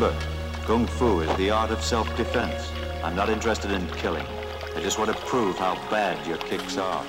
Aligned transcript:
Remember, 0.00 0.26
Kung 0.64 0.86
Fu 0.86 1.20
is 1.20 1.36
the 1.36 1.50
art 1.50 1.70
of 1.70 1.84
self-defense. 1.84 2.72
I'm 3.04 3.14
not 3.14 3.28
interested 3.28 3.70
in 3.70 3.86
killing. 3.88 4.24
I 4.74 4.80
just 4.80 4.98
want 4.98 5.10
to 5.10 5.16
prove 5.26 5.58
how 5.58 5.74
bad 5.90 6.26
your 6.26 6.38
kicks 6.38 6.78
are. 6.78 7.04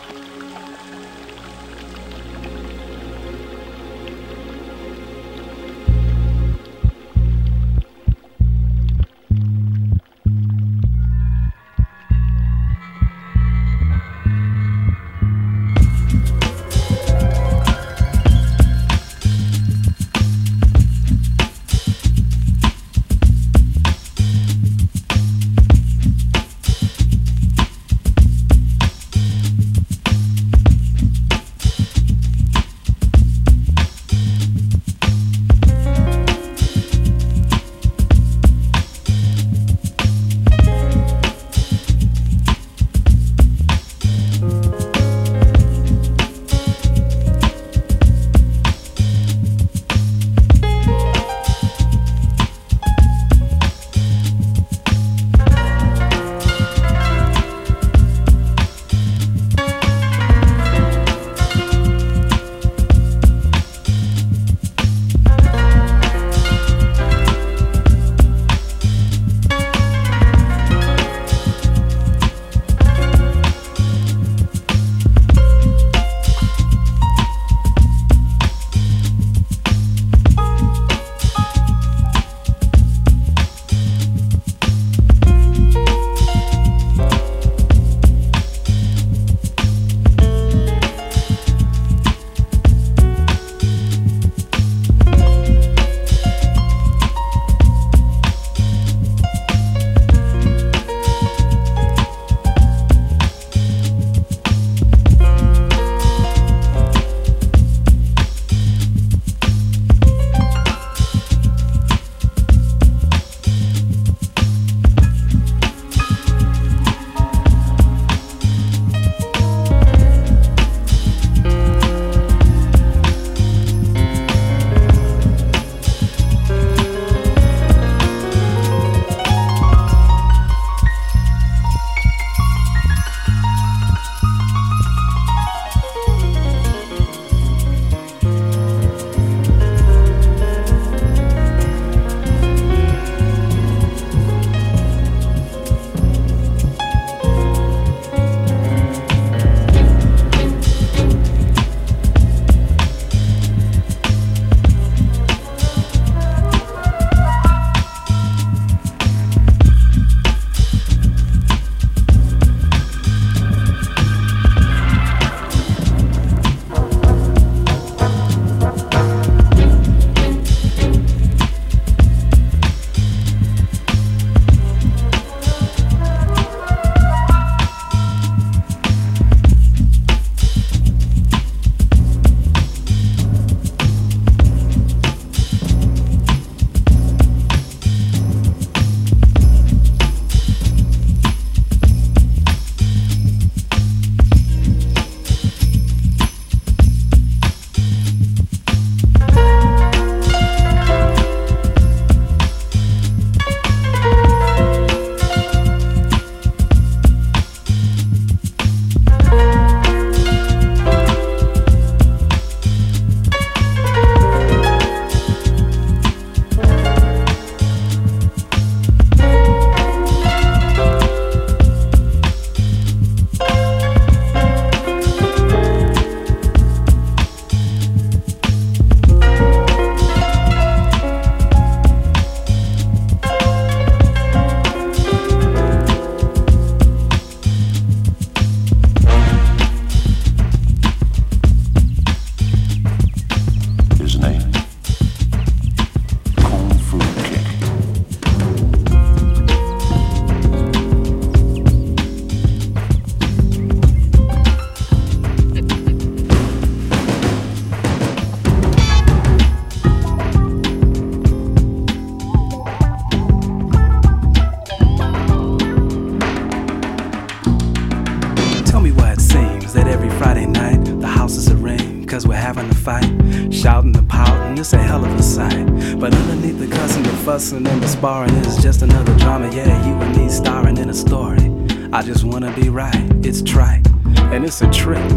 Fussing, 277.41 277.65
and 277.65 277.81
the 277.81 277.87
sparring 277.87 278.33
is 278.35 278.61
just 278.61 278.81
another 278.81 279.17
drama. 279.17 279.49
Yeah, 279.51 279.87
you 279.87 279.93
and 279.95 280.15
me 280.15 280.29
starring 280.29 280.77
in 280.77 280.89
a 280.89 280.93
story. 280.93 281.51
I 281.91 282.01
just 282.01 282.23
wanna 282.23 282.53
be 282.55 282.69
right, 282.69 283.09
it's 283.25 283.41
trite, 283.41 283.85
and 284.33 284.45
it's 284.45 284.61
a 284.61 284.69
trick. 284.69 285.07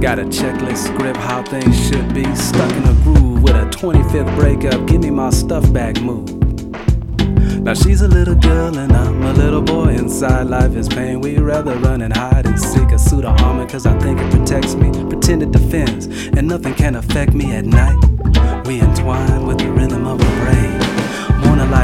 Got 0.00 0.18
a 0.18 0.24
checklist 0.24 0.88
script, 0.88 1.18
how 1.18 1.42
things 1.42 1.76
should 1.88 2.14
be. 2.14 2.24
Stuck 2.34 2.72
in 2.72 2.84
a 2.84 2.94
groove 3.04 3.42
with 3.42 3.56
a 3.56 3.66
25th 3.70 4.34
breakup, 4.36 4.86
give 4.86 5.02
me 5.02 5.10
my 5.10 5.30
stuff 5.30 5.70
back 5.72 6.00
move. 6.00 6.30
Now 7.62 7.74
she's 7.74 8.00
a 8.00 8.08
little 8.08 8.36
girl 8.36 8.78
and 8.78 8.92
I'm 8.92 9.22
a 9.22 9.32
little 9.32 9.62
boy. 9.62 9.88
Inside 9.88 10.46
life 10.46 10.76
is 10.76 10.88
pain. 10.88 11.20
We'd 11.20 11.40
rather 11.40 11.74
run 11.78 12.02
and 12.02 12.16
hide 12.16 12.46
and 12.46 12.56
seek 12.58 12.92
a 12.92 12.98
suit 12.98 13.24
of 13.24 13.40
armor 13.40 13.66
cause 13.66 13.86
I 13.86 13.98
think 13.98 14.20
it 14.20 14.30
protects 14.30 14.76
me. 14.76 14.92
Pretend 15.08 15.42
it 15.42 15.50
defends 15.50 16.06
and 16.36 16.46
nothing 16.46 16.74
can 16.74 16.94
affect 16.94 17.32
me 17.34 17.50
at 17.56 17.64
night. 17.64 17.98
We 18.66 18.80
entwine 18.80 19.46
with 19.46 19.58
the 19.58 19.68
rhythm 19.72 20.06
of 20.06 20.20
a 20.20 20.44
brain. 20.44 20.85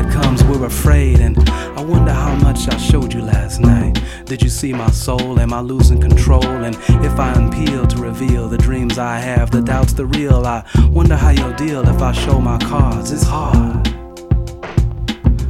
Light 0.02 0.12
comes, 0.12 0.42
we're 0.44 0.66
afraid, 0.66 1.20
and 1.20 1.38
I 1.48 1.82
wonder 1.82 2.12
how 2.12 2.34
much 2.36 2.68
I 2.68 2.76
showed 2.76 3.12
you 3.12 3.22
last 3.22 3.60
night. 3.60 4.02
Did 4.24 4.42
you 4.42 4.48
see 4.48 4.72
my 4.72 4.90
soul? 4.90 5.38
Am 5.38 5.52
I 5.52 5.60
losing 5.60 6.00
control? 6.00 6.44
And 6.44 6.74
if 7.04 7.18
I 7.18 7.34
unpeel 7.34 7.88
to 7.88 7.96
reveal 7.98 8.48
the 8.48 8.58
dreams 8.58 8.98
I 8.98 9.18
have, 9.18 9.50
the 9.50 9.60
doubts, 9.60 9.92
the 9.92 10.06
real, 10.06 10.46
I 10.46 10.64
wonder 10.90 11.16
how 11.16 11.30
you'll 11.30 11.54
deal 11.54 11.86
if 11.88 12.02
I 12.02 12.12
show 12.12 12.40
my 12.40 12.58
cards. 12.58 13.12
It's 13.12 13.22
hard. 13.22 13.86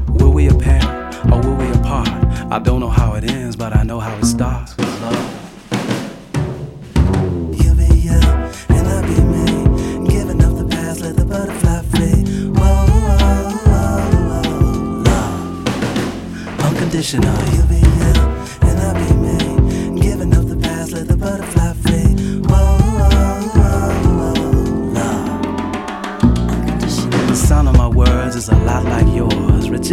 Will 0.08 0.32
we 0.32 0.48
a 0.48 0.54
pair 0.54 0.82
or 1.32 1.40
will 1.40 1.56
we 1.56 1.70
apart? 1.72 2.08
I 2.52 2.58
don't 2.58 2.80
know 2.80 2.90
how 2.90 3.14
it 3.14 3.24
ends, 3.24 3.56
but 3.56 3.74
I 3.74 3.81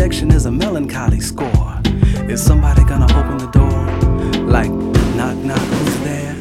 Is 0.09 0.45
a 0.47 0.51
melancholy 0.51 1.19
score. 1.19 1.79
Is 2.27 2.44
somebody 2.44 2.83
gonna 2.83 3.06
open 3.15 3.38
the 3.38 3.47
door? 3.51 3.85
Like, 4.44 4.71
knock, 5.15 5.38
knock, 5.38 5.59
who's 5.59 6.00
there? 6.00 6.33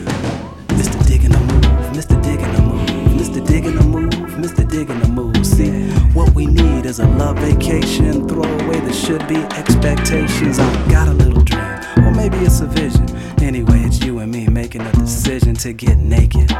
Mr. 0.69 1.07
Digging 1.07 1.35
a 1.35 1.41
move, 1.41 1.63
Mr. 1.93 2.21
Digging 2.23 2.55
a 2.55 2.63
move, 2.63 2.89
Mr. 3.21 3.47
Digging 3.47 3.77
a 3.77 3.85
move, 3.85 4.11
Mr. 4.41 4.69
Digging 4.69 5.03
a 5.03 5.09
move. 5.09 5.47
See, 5.47 5.71
what 6.15 6.35
we 6.35 6.47
need 6.47 6.87
is 6.87 6.99
a 6.99 7.07
love 7.07 7.39
vacation. 7.39 8.27
Throw 8.27 8.43
away 8.43 8.81
the 8.81 8.93
should 8.93 9.27
be 9.29 9.37
expectations. 9.37 10.59
I've 10.59 10.91
got 10.91 11.09
a 11.09 11.13
little 11.13 11.43
dream, 11.43 11.79
or 11.99 12.11
maybe 12.11 12.39
it's 12.39 12.61
a 12.61 12.67
vision. 12.67 13.07
Anyway, 13.43 13.81
it's 13.81 14.03
you 14.03 14.19
and 14.21 14.33
me 14.33 14.48
making 14.69 14.87
a 14.87 14.93
decision 14.93 15.55
to 15.55 15.73
get 15.73 15.97
naked. 15.97 16.51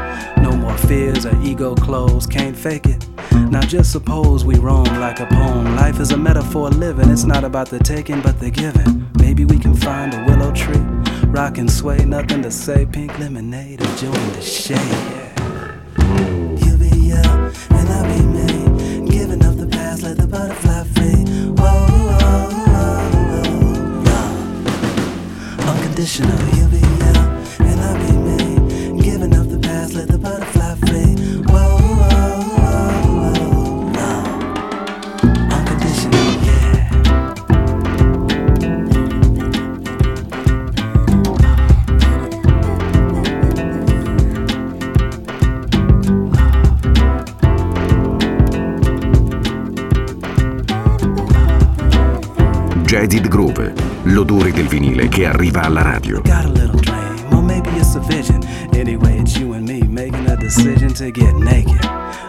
No 0.41 0.51
more 0.53 0.75
fears 0.79 1.27
or 1.27 1.41
ego 1.43 1.75
clothes, 1.75 2.25
can't 2.25 2.57
fake 2.57 2.87
it. 2.87 3.05
Now 3.51 3.61
just 3.61 3.91
suppose 3.91 4.43
we 4.43 4.57
roam 4.57 4.85
like 4.99 5.19
a 5.19 5.27
poem. 5.27 5.75
Life 5.75 5.99
is 5.99 6.11
a 6.11 6.17
metaphor 6.17 6.71
living. 6.71 7.11
It's 7.11 7.23
not 7.23 7.43
about 7.43 7.69
the 7.69 7.77
taking, 7.77 8.19
but 8.21 8.39
the 8.39 8.49
giving. 8.49 9.07
Maybe 9.19 9.45
we 9.45 9.59
can 9.59 9.75
find 9.75 10.15
a 10.15 10.25
willow 10.25 10.51
tree, 10.51 10.81
rock 11.27 11.59
and 11.59 11.69
sway, 11.71 12.03
nothing 12.03 12.41
to 12.41 12.49
say. 12.49 12.87
Pink 12.87 13.19
lemonade, 13.19 13.79
enjoying 13.79 14.31
the 14.33 14.41
shade. 14.41 14.79
You 16.65 16.77
be 16.77 16.89
you, 17.11 17.21
and 17.77 17.89
I 17.97 18.01
be 18.11 18.23
me. 18.25 19.07
Giving 19.07 19.45
up 19.45 19.55
the 19.55 19.67
past, 19.67 20.01
let 20.01 20.17
the 20.17 20.25
butterfly 20.25 20.83
free. 20.95 21.25
Whoa, 21.59 21.87
whoa, 22.17 22.49
whoa, 22.73 23.43
whoa. 24.03 25.71
Unconditional. 25.71 26.58
Arriva 55.29 55.63
alla 55.63 55.83
radio. 55.83 56.21
Got 56.21 56.45
a 56.45 56.49
little 56.49 56.79
dream, 56.79 57.33
or 57.33 57.41
maybe 57.41 57.69
it's 57.71 57.95
a 57.95 57.99
vision. 57.99 58.43
Anyway, 58.73 59.19
it's 59.19 59.37
you 59.37 59.53
and 59.53 59.67
me 59.67 59.81
making 59.81 60.27
a 60.27 60.35
decision 60.35 60.93
to 60.95 61.11
get 61.11 61.33
naked. 61.35 61.83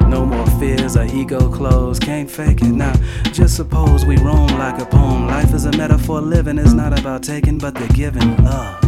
No 0.09 0.27
more 0.27 0.47
fears 0.59 0.97
or 0.97 1.05
ego 1.05 1.49
clothes, 1.49 1.99
can't 1.99 2.31
fake 2.31 2.61
it. 2.63 2.73
Now, 2.73 2.95
just 3.33 3.57
suppose 3.57 4.05
we 4.05 4.17
roam 4.19 4.49
like 4.59 4.81
a 4.81 4.87
poem. 4.87 5.27
Life 5.27 5.55
is 5.55 5.65
a 5.65 5.73
metaphor, 5.77 6.21
living 6.21 6.59
is 6.59 6.75
not 6.75 6.99
about 6.99 7.23
taking, 7.23 7.59
but 7.59 7.75
the 7.75 7.87
giving 7.95 8.37
love. 8.45 8.83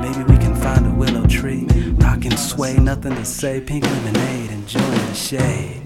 Maybe 0.00 0.24
we 0.24 0.38
can 0.38 0.54
find 0.54 0.86
a 0.86 0.90
willow 0.90 1.26
tree, 1.26 1.66
rock 1.98 2.24
and 2.24 2.38
sway, 2.38 2.76
nothing 2.78 3.14
to 3.14 3.24
say. 3.24 3.60
Pink 3.60 3.84
lemonade, 3.84 4.50
enjoying 4.50 5.06
the 5.08 5.14
shade. 5.14 5.77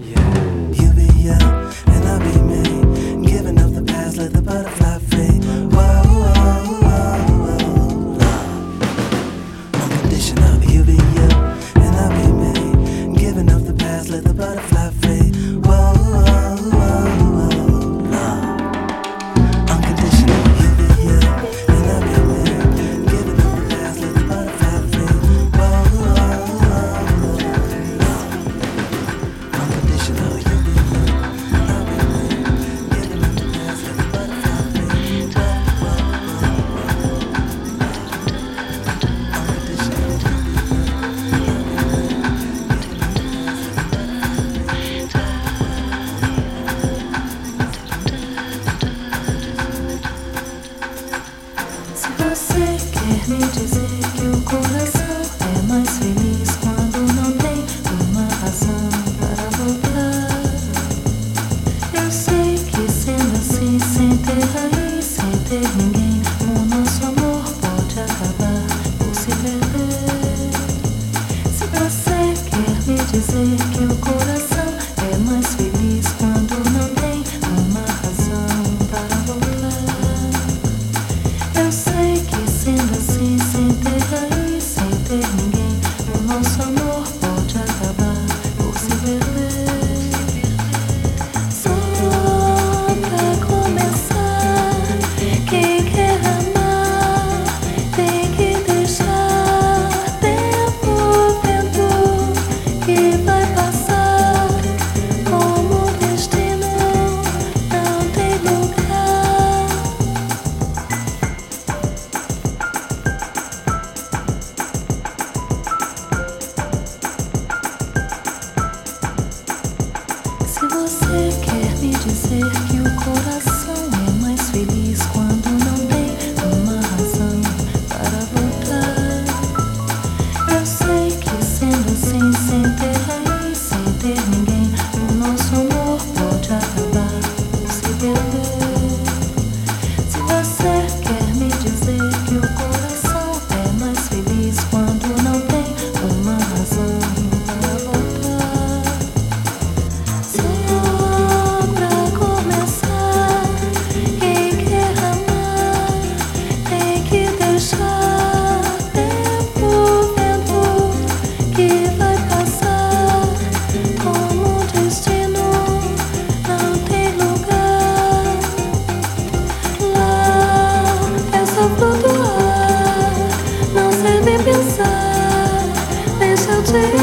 say 176.73 177.02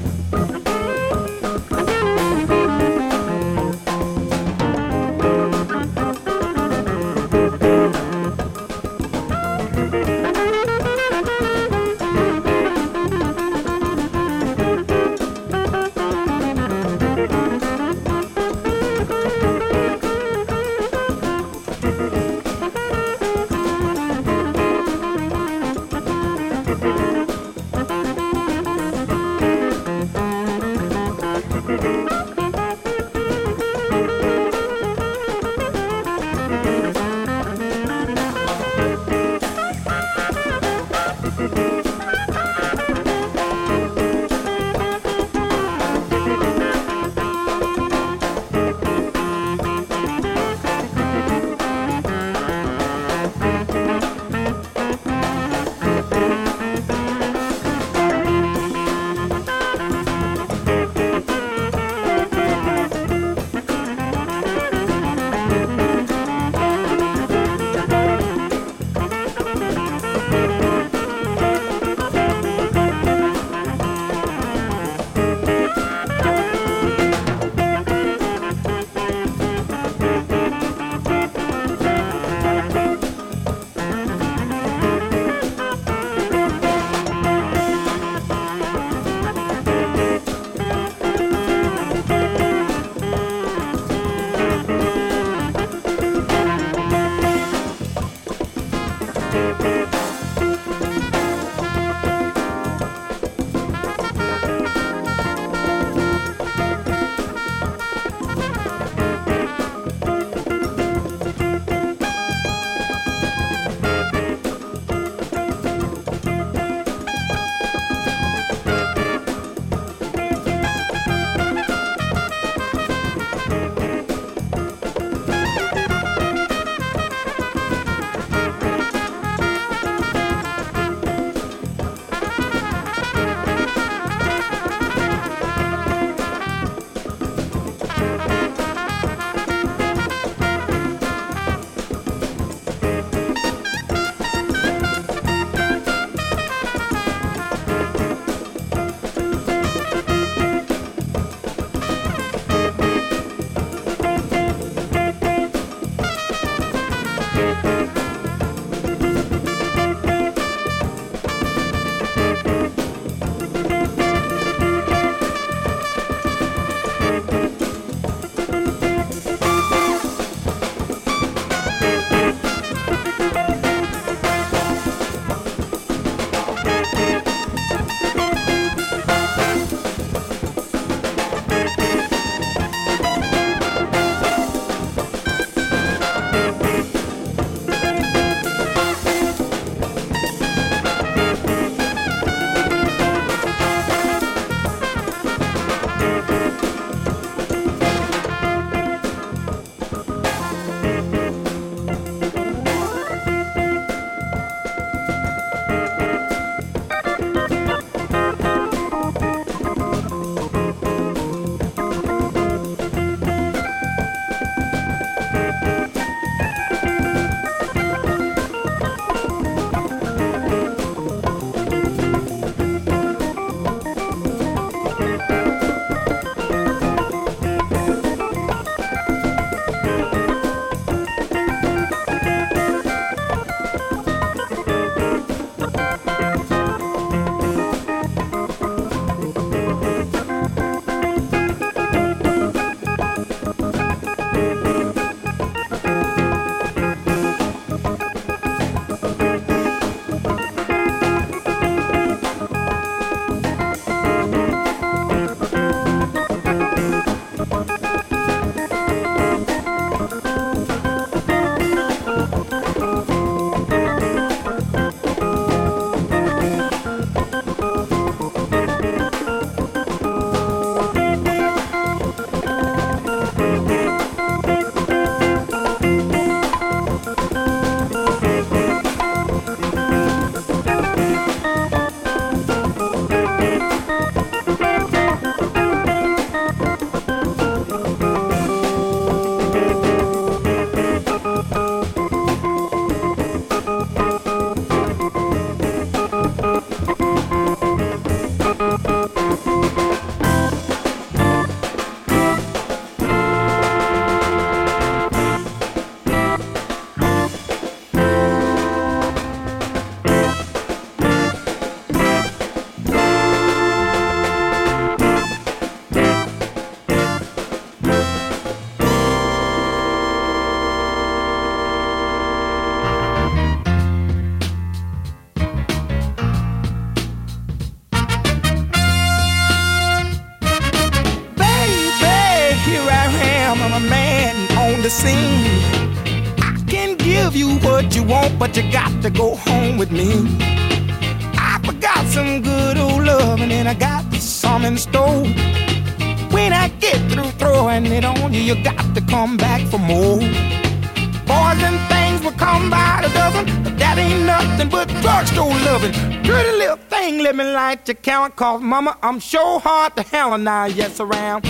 Light 357.71 357.87
your 357.87 357.95
count, 357.95 358.35
cause 358.35 358.61
mama, 358.61 358.97
I'm 359.01 359.17
sure 359.19 359.57
hard 359.57 359.95
to 359.95 360.03
and 360.13 360.49
I 360.49 360.67
yes 360.67 360.99
around. 360.99 361.45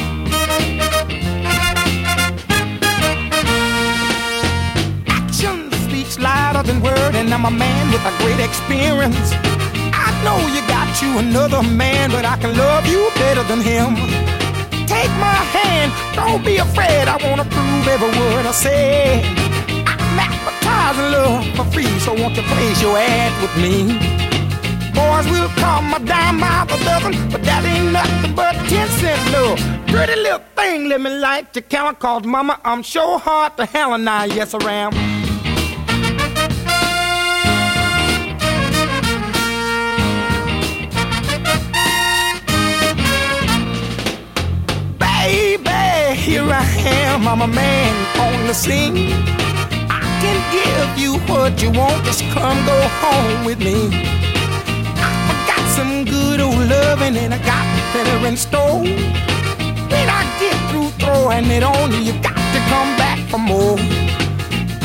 Action 5.08 5.72
speaks 5.86 6.20
louder 6.20 6.62
than 6.62 6.80
word, 6.84 7.16
and 7.16 7.34
I'm 7.34 7.46
a 7.46 7.50
man 7.50 7.84
with 7.92 8.06
a 8.06 8.14
great 8.22 8.40
experience. 8.40 9.32
I 10.06 10.10
know 10.24 10.38
you 10.54 10.62
got 10.68 10.90
you 11.02 11.18
another 11.18 11.64
man, 11.64 12.12
but 12.12 12.24
I 12.24 12.38
can 12.38 12.56
love 12.56 12.86
you 12.86 13.10
better 13.16 13.44
than 13.50 13.62
him. 13.62 13.96
Take 14.86 15.14
my 15.18 15.42
hand, 15.58 15.90
don't 16.14 16.46
be 16.46 16.58
afraid. 16.58 17.08
I 17.08 17.18
wanna 17.26 17.46
prove 17.46 17.88
every 17.88 18.12
word 18.20 18.46
I 18.46 18.52
say. 18.52 19.24
I'm 19.90 20.20
advertising 20.30 21.10
love 21.18 21.46
for 21.56 21.66
free, 21.74 21.98
so 22.06 22.14
won't 22.14 22.36
you 22.38 22.44
place 22.44 22.80
your 22.80 22.96
ad 22.96 23.32
with 23.42 23.56
me? 23.58 24.11
Boys 25.02 25.28
will 25.32 25.50
come 25.64 25.94
a 25.96 26.00
dime 26.00 26.40
by 26.40 26.66
the 26.70 26.78
dozen, 26.84 27.14
but 27.32 27.42
that 27.44 27.66
ain't 27.66 27.92
nothing 27.92 28.36
but 28.36 28.54
ten 28.70 28.88
cent 29.00 29.22
love. 29.34 29.60
Pretty 29.88 30.16
little 30.22 30.44
thing, 30.56 30.90
let 30.90 31.02
me 31.02 31.10
like 31.10 31.52
to 31.54 31.62
count, 31.62 31.98
cause 32.00 32.24
mama, 32.24 32.60
I'm 32.64 32.84
sure 32.84 33.18
hard 33.18 33.58
to 33.58 33.66
hell 33.66 33.94
and 33.94 34.08
I 34.08 34.26
yes 34.26 34.54
around. 34.54 34.94
Baby, 45.00 46.16
here 46.26 46.48
I 46.48 46.66
am, 47.04 47.28
I'm 47.28 47.42
a 47.42 47.48
man 47.48 47.94
on 48.20 48.48
the 48.48 48.54
scene. 48.54 48.98
I 49.90 50.00
can 50.22 50.38
give 50.58 50.90
you 51.04 51.12
what 51.32 51.60
you 51.62 51.72
want, 51.72 52.06
just 52.06 52.24
come 52.36 52.60
go 52.66 52.78
home 53.04 53.46
with 53.46 53.60
me. 53.60 54.21
Loving 57.02 57.18
and 57.18 57.34
I 57.34 57.38
got 57.40 57.66
better 57.94 58.28
in 58.28 58.38
store. 58.38 58.82
When 58.82 60.08
I 60.10 60.24
get 60.40 60.56
through 60.70 60.90
throwing 61.00 61.46
it 61.52 61.64
on 61.64 61.92
you, 61.92 62.00
you 62.00 62.14
got 62.22 62.36
to 62.36 62.60
come 62.70 62.98
back 62.98 63.20
for 63.30 63.38
more. 63.38 63.78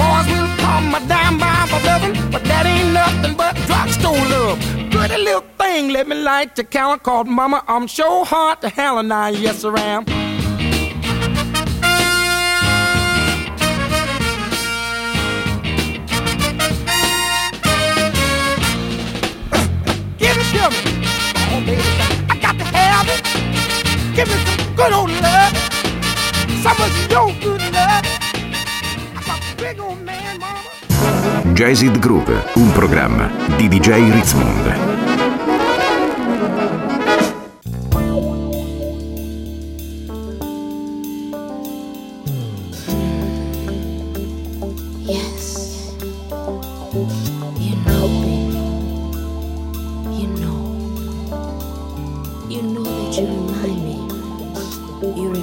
Boys 0.00 0.26
will 0.32 0.50
come 0.58 0.94
a 0.94 1.00
dime 1.08 1.38
by 1.38 1.66
for 1.68 1.80
loving, 1.86 2.30
but 2.30 2.44
that 2.44 2.66
ain't 2.66 2.92
nothing 2.92 3.36
but 3.36 3.54
drugstore 3.66 4.12
love. 4.12 4.58
Pretty 4.90 5.22
little 5.22 5.44
thing, 5.58 5.90
let 5.90 6.08
me 6.08 6.16
light 6.16 6.56
your 6.56 6.66
count, 6.66 7.02
called 7.02 7.28
mama, 7.28 7.62
I'm 7.68 7.86
sure 7.86 8.24
hard 8.24 8.60
to 8.62 8.68
hell 8.68 8.98
and 8.98 9.12
I 9.12 9.30
yes 9.30 9.64
around. 9.64 10.06
Give 10.06 10.25
Give 24.16 24.28
me 24.28 24.34
some 24.46 24.74
good 24.74 24.92
old 24.94 25.10
love. 25.10 25.52
Some 26.62 26.80
of 26.80 27.10
your 27.10 27.26
good 27.38 27.60
love. 27.70 28.02
I'm 29.14 29.28
a 29.28 29.54
big 29.58 29.78
old 29.78 30.00
man, 30.00 30.38
mama. 30.38 31.52
Jazzed 31.52 31.98
Groove, 31.98 32.42
un 32.54 32.72
programma 32.72 33.30
di 33.58 33.68
DJ 33.68 34.10
Ritzmond. 34.10 34.96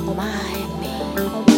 Remind 0.01 0.79
me. 0.79 1.52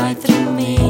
Light 0.00 0.16
through 0.16 0.50
me. 0.52 0.89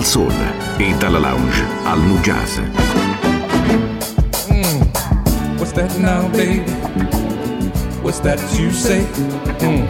al 0.00 0.06
Sol 0.06 0.32
e 0.78 0.94
dalla 0.96 1.18
lounge 1.18 1.62
al 1.84 2.00
New 2.00 2.18
Jazz. 2.22 2.58
Mm, 4.48 4.80
what's 5.58 5.72
that 5.72 5.94
now, 5.98 6.26
baby? 6.28 6.64
What's 8.00 8.20
that 8.20 8.40
you 8.58 8.70
say? 8.70 9.04
Mm, 9.58 9.86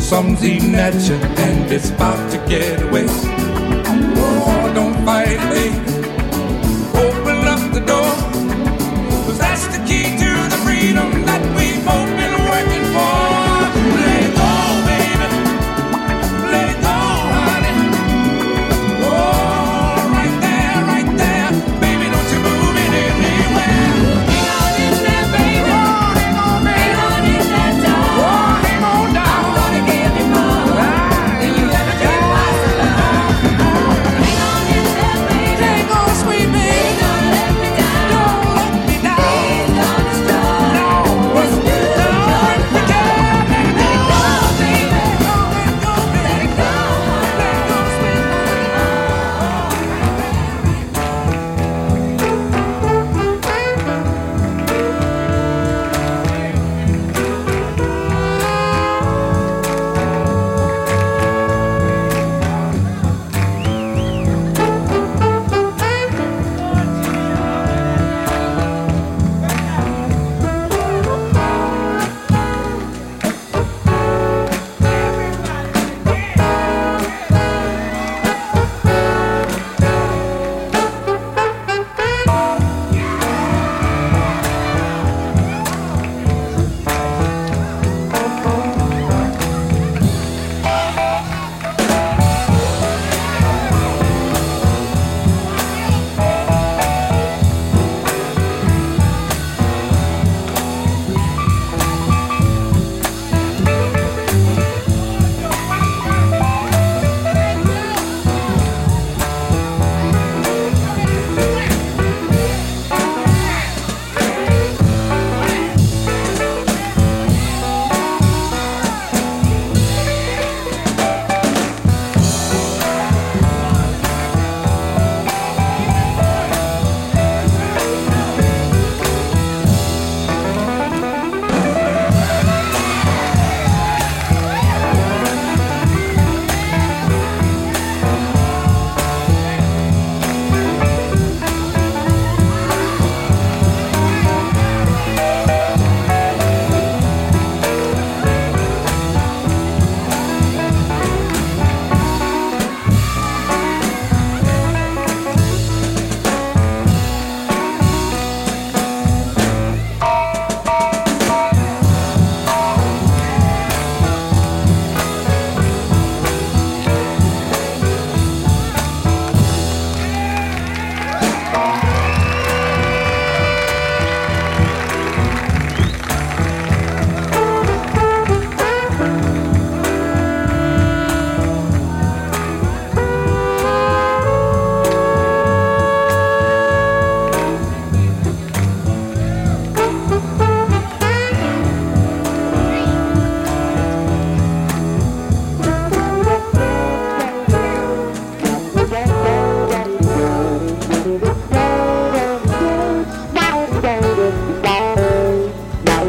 something's 0.00 0.42
eating 0.42 0.74
at 0.76 0.94
you 1.06 1.16
and 1.16 1.70
it's 1.70 1.90
about 1.90 2.30
to 2.30 2.38
get 2.48 2.80
away. 2.80 3.37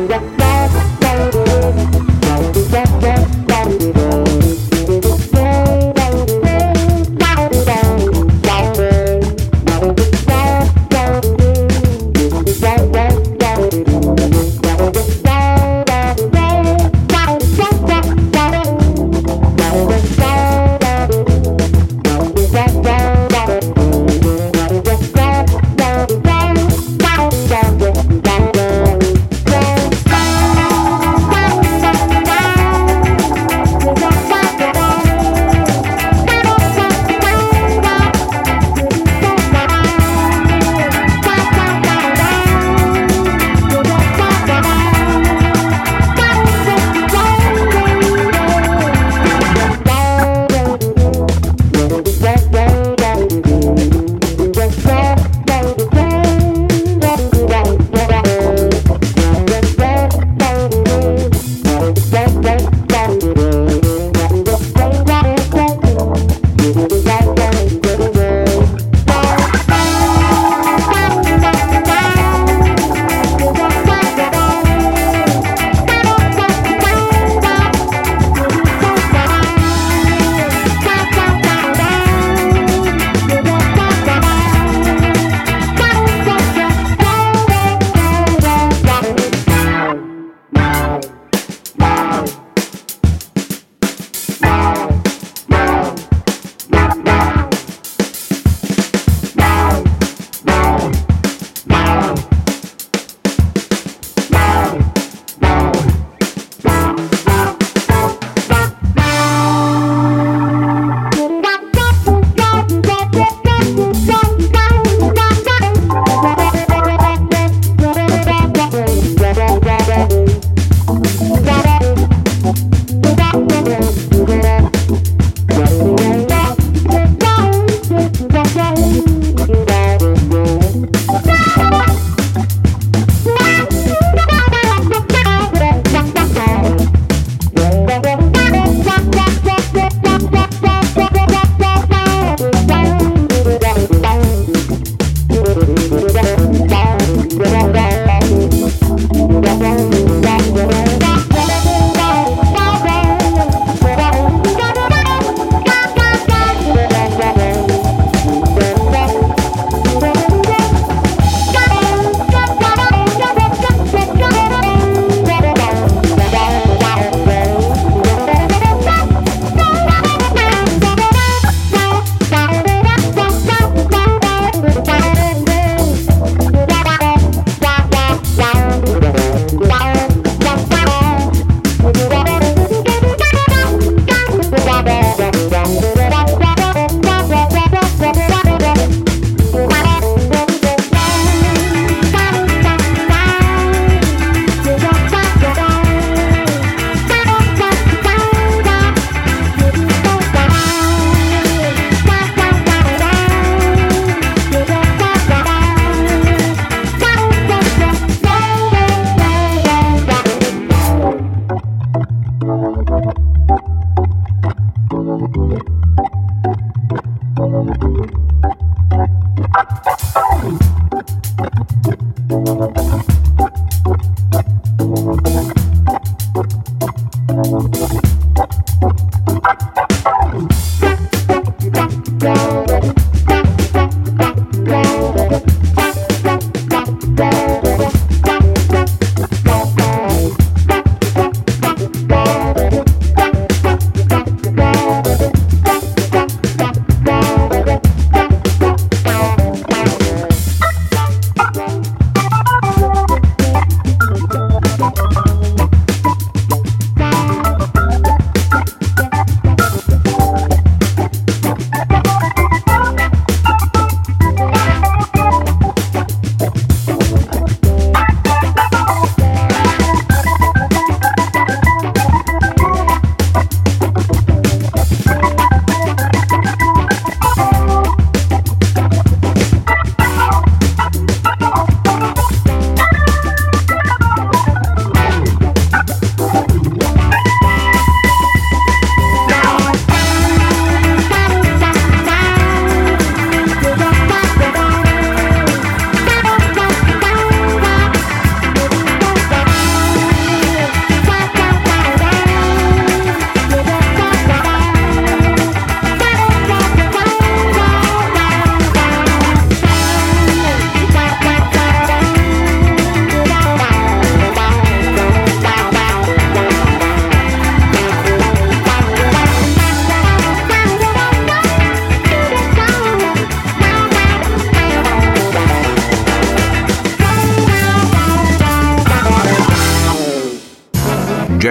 네. 0.08 0.39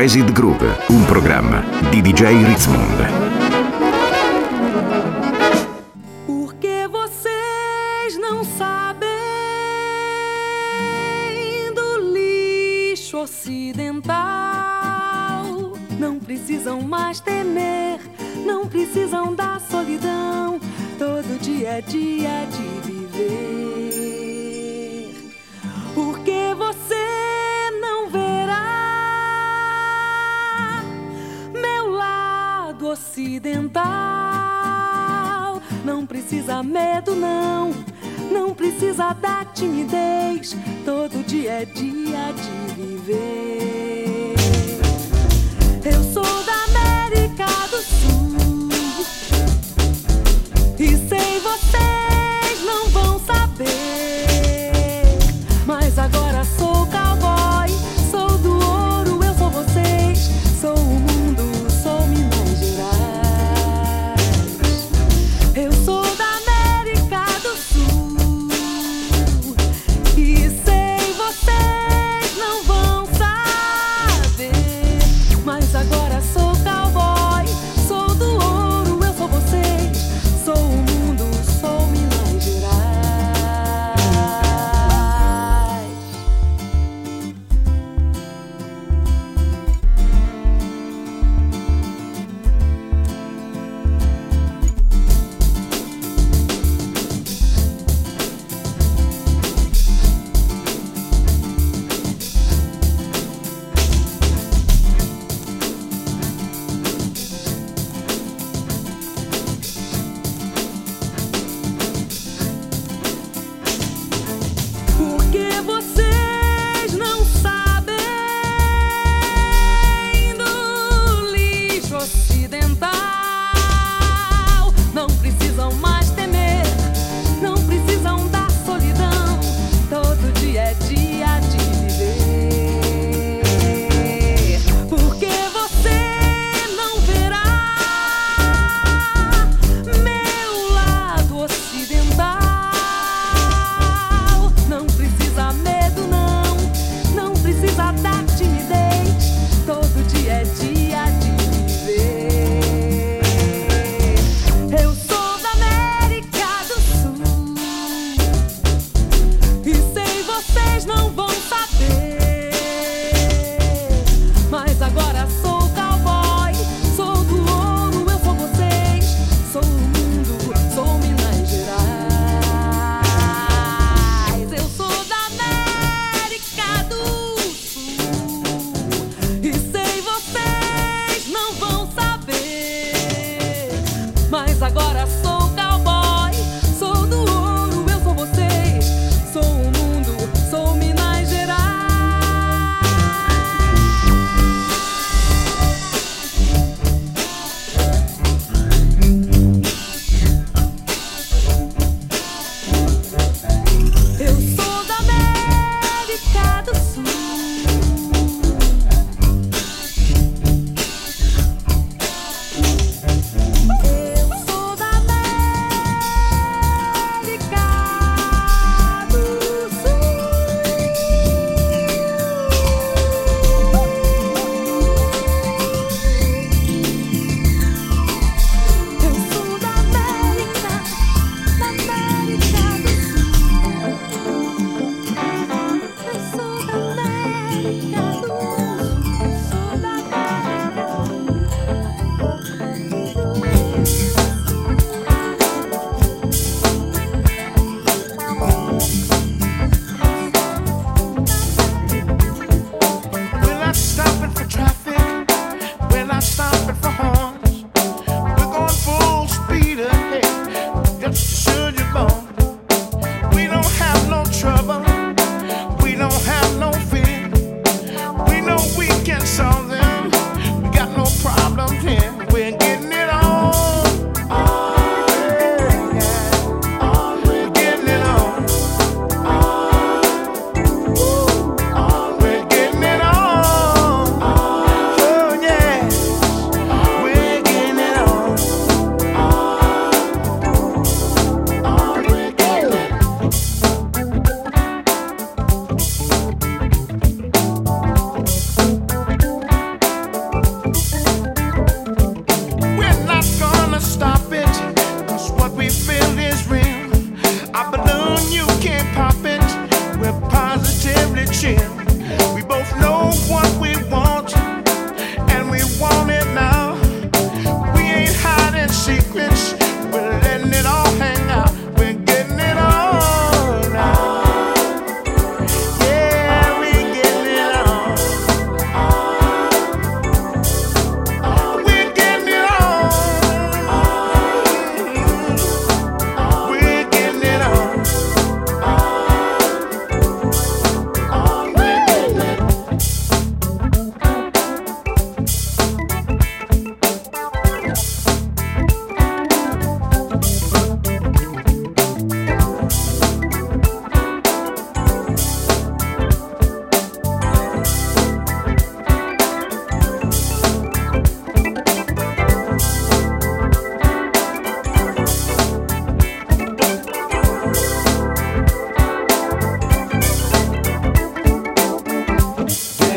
Jazzed 0.08 0.32
Groove, 0.32 0.74
un 0.88 1.04
programma 1.04 1.62
di 1.90 2.00
DJ 2.00 2.42
Ritzmond. 2.42 3.17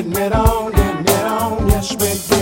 Get 0.01 0.09
met 0.15 0.33
on, 0.33 0.71
get 0.71 1.05
met 1.05 1.25
on, 1.25 1.67
yes 1.67 1.91
we 1.91 2.35
do. 2.35 2.40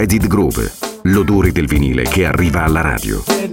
Edit 0.00 0.28
Grove, 0.28 0.72
l'odore 1.02 1.52
del 1.52 1.66
vinile 1.66 2.04
che 2.04 2.24
arriva 2.24 2.62
alla 2.62 2.80
radio. 2.80 3.49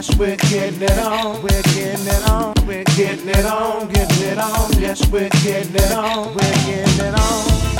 Yes, 0.00 0.16
we're 0.16 0.36
getting 0.36 0.80
it 0.80 0.98
on. 0.98 1.42
We're 1.42 1.62
getting 1.74 2.06
it 2.06 2.26
on. 2.30 2.54
We're 2.66 2.84
getting 2.84 3.28
it 3.28 3.44
on. 3.44 3.86
Getting 3.88 4.28
it 4.28 4.38
on. 4.38 4.80
Yes, 4.80 5.06
we're 5.10 5.28
getting 5.28 5.74
it 5.74 5.92
on. 5.92 6.28
We're 6.28 6.54
getting 6.64 7.04
it 7.04 7.14
on. 7.20 7.79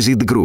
Friends 0.00 0.22
stop. 0.22 0.39